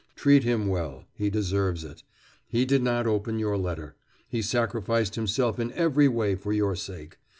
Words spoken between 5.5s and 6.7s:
in every way for